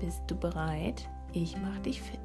[0.00, 1.08] Bist du bereit?
[1.32, 2.20] Ich mach dich fit.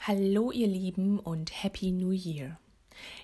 [0.00, 2.58] Hallo ihr Lieben und Happy New Year.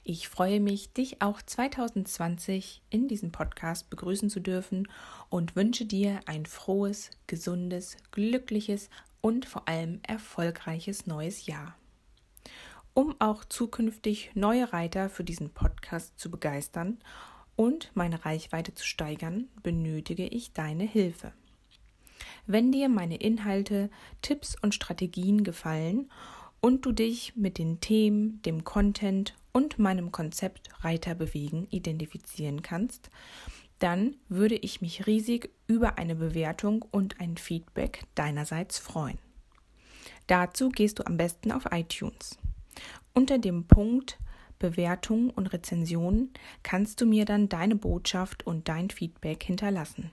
[0.05, 4.89] Ich freue mich, dich auch 2020 in diesem Podcast begrüßen zu dürfen
[5.29, 8.89] und wünsche dir ein frohes, gesundes, glückliches
[9.21, 11.77] und vor allem erfolgreiches neues Jahr.
[12.95, 16.99] Um auch zukünftig neue Reiter für diesen Podcast zu begeistern
[17.57, 21.33] und meine Reichweite zu steigern, benötige ich deine Hilfe.
[22.47, 26.11] Wenn dir meine Inhalte, Tipps und Strategien gefallen
[26.61, 33.11] und du dich mit den Themen, dem Content und meinem Konzept Reiter bewegen identifizieren kannst,
[33.79, 39.19] dann würde ich mich riesig über eine Bewertung und ein Feedback deinerseits freuen.
[40.27, 42.39] Dazu gehst du am besten auf iTunes.
[43.13, 44.19] Unter dem Punkt
[44.63, 46.31] Bewertungen und Rezensionen
[46.63, 50.13] kannst du mir dann deine Botschaft und dein Feedback hinterlassen.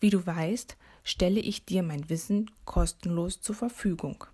[0.00, 4.24] Wie du weißt, stelle ich dir mein Wissen kostenlos zur Verfügung.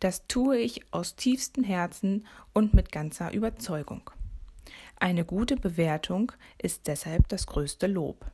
[0.00, 4.10] Das tue ich aus tiefstem Herzen und mit ganzer Überzeugung.
[4.96, 8.26] Eine gute Bewertung ist deshalb das größte Lob.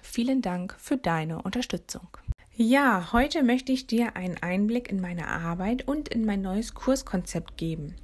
[0.00, 2.08] Vielen Dank für deine Unterstützung.
[2.54, 7.56] Ja, heute möchte ich dir einen Einblick in meine Arbeit und in mein neues Kurskonzept
[7.56, 7.94] geben.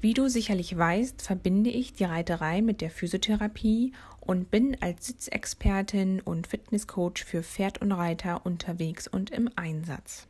[0.00, 6.20] Wie du sicherlich weißt, verbinde ich die Reiterei mit der Physiotherapie und bin als Sitzexpertin
[6.20, 10.28] und Fitnesscoach für Pferd und Reiter unterwegs und im Einsatz.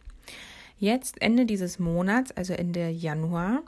[0.79, 3.63] Jetzt Ende dieses Monats, also Ende Januar,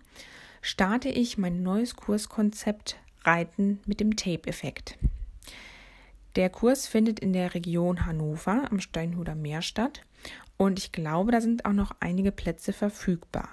[0.62, 4.97] starte ich mein neues Kurskonzept Reiten mit dem Tape-Effekt.
[6.37, 10.03] Der Kurs findet in der Region Hannover am Steinhuder Meer statt
[10.56, 13.49] und ich glaube, da sind auch noch einige Plätze verfügbar.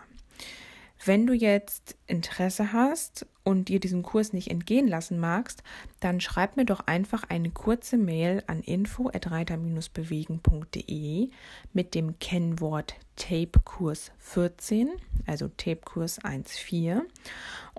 [1.05, 5.63] Wenn du jetzt Interesse hast und dir diesen Kurs nicht entgehen lassen magst,
[5.99, 11.29] dann schreib mir doch einfach eine kurze Mail an info@reiter-bewegen.de
[11.73, 14.89] mit dem Kennwort Tape-Kurs 14,
[15.25, 17.01] also Tape-Kurs 1.4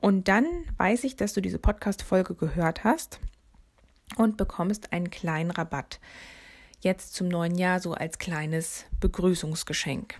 [0.01, 0.47] und dann
[0.77, 3.19] weiß ich, dass du diese Podcast Folge gehört hast
[4.17, 6.01] und bekommst einen kleinen Rabatt.
[6.81, 10.17] Jetzt zum neuen Jahr so als kleines Begrüßungsgeschenk.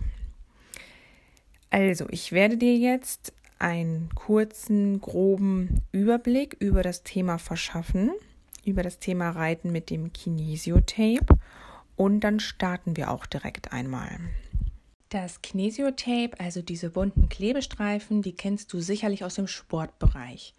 [1.69, 8.11] Also, ich werde dir jetzt einen kurzen, groben Überblick über das Thema verschaffen,
[8.65, 11.37] über das Thema Reiten mit dem Kinesiotape
[11.95, 14.19] und dann starten wir auch direkt einmal.
[15.09, 20.53] Das Kinesiotape, also diese bunten Klebestreifen, die kennst du sicherlich aus dem Sportbereich.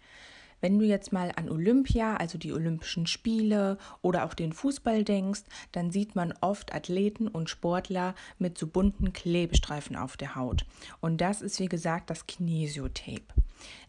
[0.61, 5.41] Wenn du jetzt mal an Olympia, also die Olympischen Spiele oder auch den Fußball denkst,
[5.71, 10.65] dann sieht man oft Athleten und Sportler mit so bunten Klebestreifen auf der Haut.
[11.01, 13.33] Und das ist wie gesagt das Kinesiotape.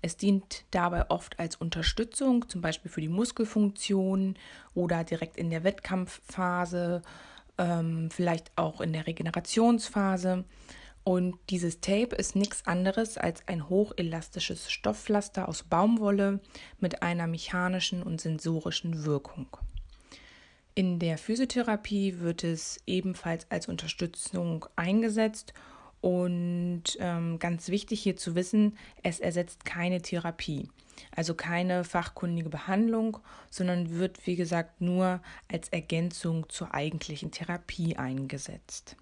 [0.00, 4.36] Es dient dabei oft als Unterstützung, zum Beispiel für die Muskelfunktion
[4.74, 7.02] oder direkt in der Wettkampfphase,
[7.58, 10.44] ähm, vielleicht auch in der Regenerationsphase.
[11.04, 16.40] Und dieses Tape ist nichts anderes als ein hochelastisches Stoffpflaster aus Baumwolle
[16.78, 19.48] mit einer mechanischen und sensorischen Wirkung.
[20.74, 25.52] In der Physiotherapie wird es ebenfalls als Unterstützung eingesetzt
[26.00, 30.70] und ähm, ganz wichtig hier zu wissen, es ersetzt keine Therapie,
[31.14, 33.18] also keine fachkundige Behandlung,
[33.50, 35.20] sondern wird, wie gesagt, nur
[35.50, 38.96] als Ergänzung zur eigentlichen Therapie eingesetzt.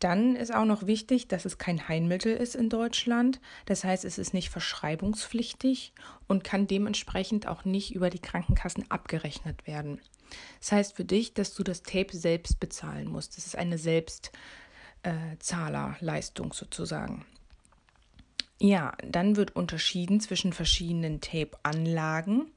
[0.00, 3.38] Dann ist auch noch wichtig, dass es kein Heilmittel ist in Deutschland.
[3.66, 5.92] Das heißt, es ist nicht verschreibungspflichtig
[6.26, 10.00] und kann dementsprechend auch nicht über die Krankenkassen abgerechnet werden.
[10.58, 13.36] Das heißt für dich, dass du das Tape selbst bezahlen musst.
[13.36, 17.26] Das ist eine Selbstzahlerleistung sozusagen.
[18.58, 22.50] Ja, dann wird unterschieden zwischen verschiedenen Tape-Anlagen.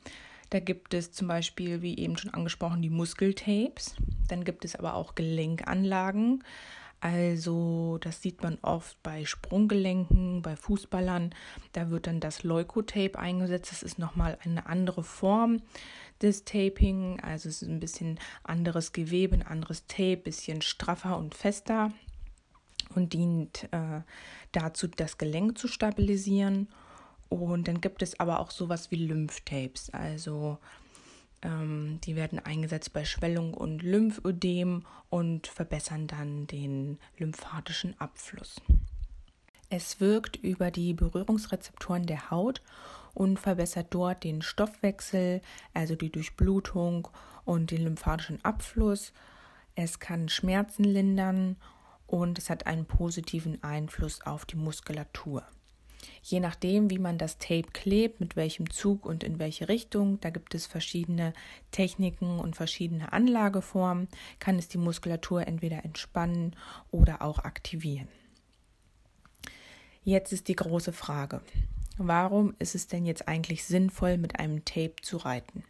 [0.50, 3.95] Da gibt es zum Beispiel, wie eben schon angesprochen, die Muskeltapes.
[4.28, 6.44] Dann gibt es aber auch Gelenkanlagen.
[7.04, 11.36] Also das sieht man oft bei Sprunggelenken, bei Fußballern.
[11.74, 13.74] Da wird dann das Leukotape eingesetzt.
[13.74, 15.62] Das ist nochmal eine andere Form
[16.22, 17.20] des Taping.
[17.20, 21.92] Also es ist ein bisschen anderes Gewebe, ein anderes Tape, bisschen straffer und fester
[22.96, 24.00] und dient äh,
[24.54, 26.70] dazu, das Gelenk zu stabilisieren.
[27.28, 29.90] Und dann gibt es aber auch sowas wie Lymphtapes.
[29.90, 30.58] Also
[31.46, 38.62] Ähm, die werden eingesetzt bei Schwellung und Lymphödem und verbessern dann den lymphatischen Abfluss.
[39.70, 42.62] Es wirkt über die Berührungsrezeptoren der Haut
[43.14, 45.42] und verbessert dort den Stoffwechsel,
[45.74, 47.08] also die Durchblutung
[47.46, 49.14] und den lymphatischen Abfluss.
[49.76, 51.56] Es kann Schmerzen lindern
[52.06, 55.44] und es hat einen positiven Einfluss auf die Muskulatur.
[56.22, 60.30] Je nachdem, wie man das Tape klebt, mit welchem Zug und in welche Richtung, da
[60.30, 61.34] gibt es verschiedene
[61.72, 64.08] Techniken und verschiedene Anlageformen,
[64.40, 66.56] kann es die Muskulatur entweder entspannen
[66.92, 68.08] oder auch aktivieren.
[70.04, 71.42] Jetzt ist die große Frage,
[71.98, 75.64] warum ist es denn jetzt eigentlich sinnvoll, mit einem Tape zu reiten?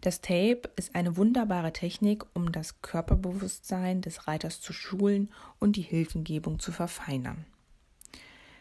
[0.00, 5.82] Das Tape ist eine wunderbare Technik, um das Körperbewusstsein des Reiters zu schulen und die
[5.82, 7.44] Hilfengebung zu verfeinern.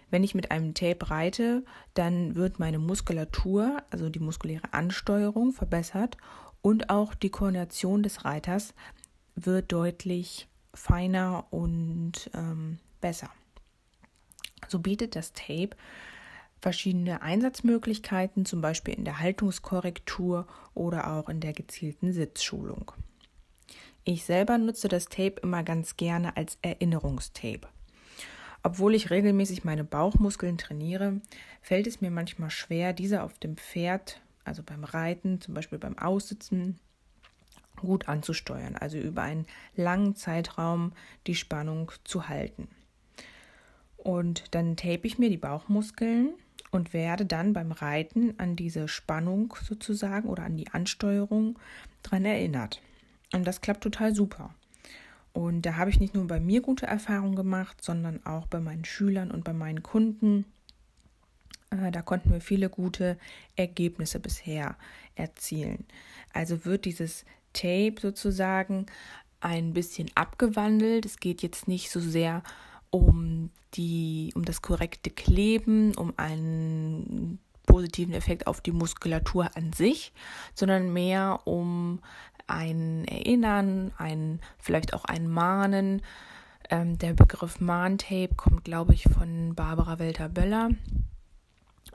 [0.10, 6.18] Wenn ich mit einem Tape reite, dann wird meine Muskulatur, also die muskuläre Ansteuerung, verbessert
[6.62, 8.74] und auch die Koordination des Reiters
[9.36, 13.30] wird deutlich feiner und ähm, besser.
[14.68, 15.72] So bietet das Tape
[16.60, 22.92] verschiedene Einsatzmöglichkeiten, zum Beispiel in der Haltungskorrektur oder auch in der gezielten Sitzschulung.
[24.04, 27.68] Ich selber nutze das Tape immer ganz gerne als Erinnerungstape.
[28.64, 31.22] Obwohl ich regelmäßig meine Bauchmuskeln trainiere,
[31.62, 35.98] fällt es mir manchmal schwer, diese auf dem Pferd, also beim Reiten, zum Beispiel beim
[35.98, 36.80] Aussitzen,
[37.78, 39.46] gut anzusteuern, also über einen
[39.76, 40.94] langen Zeitraum
[41.28, 42.68] die Spannung zu halten.
[43.98, 46.30] Und dann tape ich mir die Bauchmuskeln
[46.72, 51.60] und werde dann beim Reiten an diese Spannung sozusagen oder an die Ansteuerung
[52.04, 52.82] dran erinnert.
[53.34, 54.54] Und das klappt total super.
[55.38, 58.86] Und da habe ich nicht nur bei mir gute Erfahrungen gemacht, sondern auch bei meinen
[58.86, 60.46] Schülern und bei meinen Kunden.
[61.70, 63.20] Äh, da konnten wir viele gute
[63.56, 64.76] Ergebnisse bisher
[65.14, 65.86] erzielen.
[66.34, 67.24] Also wird dieses
[67.54, 68.88] Tape sozusagen
[69.40, 71.06] ein bisschen abgewandelt.
[71.06, 72.42] Es geht jetzt nicht so sehr
[72.90, 77.38] um die, um das korrekte Kleben, um einen
[77.68, 80.14] positiven Effekt auf die Muskulatur an sich,
[80.56, 82.00] sondern mehr um
[82.48, 86.02] ein Erinnern, ein vielleicht auch ein Mahnen.
[86.70, 90.72] Ähm, der Begriff Mahntape kommt, glaube ich, von Barbara Welter-Böller.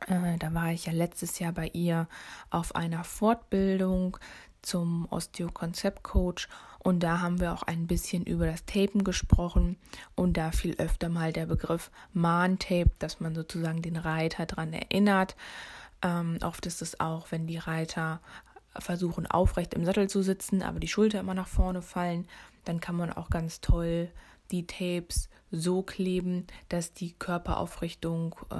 [0.06, 2.08] Äh, da war ich ja letztes Jahr bei ihr
[2.50, 4.16] auf einer Fortbildung
[4.62, 9.76] zum Osteo-Konzept-Coach und da haben wir auch ein bisschen über das Tapen gesprochen
[10.14, 15.36] und da fiel öfter mal der Begriff Mahn-Tape, dass man sozusagen den Reiter daran erinnert.
[16.02, 18.20] Ähm, oft ist es auch, wenn die Reiter
[18.78, 22.26] versuchen aufrecht im Sattel zu sitzen, aber die Schulter immer nach vorne fallen,
[22.64, 24.10] dann kann man auch ganz toll
[24.50, 28.54] die Tapes so kleben, dass die Körperaufrichtung äh,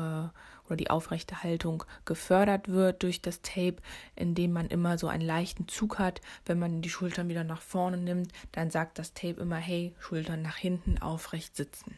[0.67, 3.76] oder die aufrechte Haltung gefördert wird durch das Tape,
[4.17, 6.20] indem man immer so einen leichten Zug hat.
[6.47, 10.43] Wenn man die Schultern wieder nach vorne nimmt, dann sagt das Tape immer, hey, Schultern
[10.43, 11.97] nach hinten aufrecht sitzen.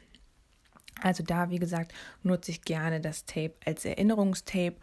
[1.03, 4.77] Also da, wie gesagt, nutze ich gerne das Tape als Erinnerungstape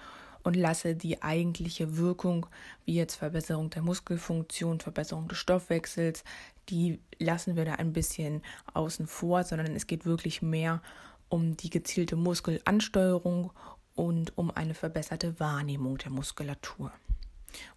[0.43, 2.47] und lasse die eigentliche Wirkung,
[2.85, 6.23] wie jetzt Verbesserung der Muskelfunktion, Verbesserung des Stoffwechsels,
[6.69, 8.41] die lassen wir da ein bisschen
[8.73, 10.81] außen vor, sondern es geht wirklich mehr
[11.29, 13.51] um die gezielte Muskelansteuerung
[13.95, 16.91] und um eine verbesserte Wahrnehmung der Muskulatur.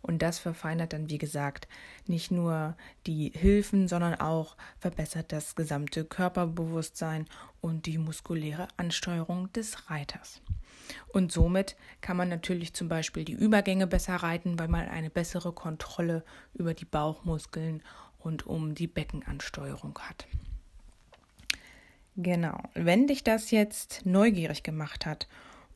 [0.02, 1.68] Und das verfeinert dann, wie gesagt,
[2.06, 2.76] nicht nur
[3.06, 7.26] die Hilfen, sondern auch verbessert das gesamte Körperbewusstsein
[7.60, 10.40] und die muskuläre Ansteuerung des Reiters.
[11.08, 15.52] Und somit kann man natürlich zum Beispiel die Übergänge besser reiten, weil man eine bessere
[15.52, 17.82] Kontrolle über die Bauchmuskeln
[18.18, 20.26] und um die Beckenansteuerung hat.
[22.16, 25.26] Genau, wenn dich das jetzt neugierig gemacht hat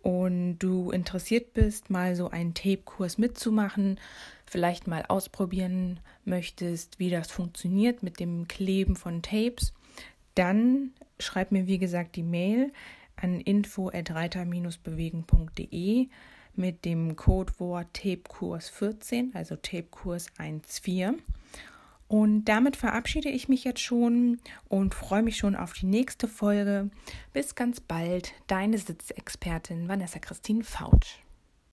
[0.08, 4.00] und du interessiert bist, mal so einen Tape-Kurs mitzumachen,
[4.46, 9.74] vielleicht mal ausprobieren möchtest, wie das funktioniert mit dem Kleben von Tapes,
[10.34, 12.72] dann schreib mir wie gesagt die Mail
[13.16, 16.08] an info@reiter-bewegen.de
[16.54, 21.20] mit dem Codewort Tapekurs 14, also Tapekurs 14.
[22.08, 26.90] Und damit verabschiede ich mich jetzt schon und freue mich schon auf die nächste Folge.
[27.34, 31.18] Bis ganz bald, deine Sitzexpertin Vanessa Christine Fautsch.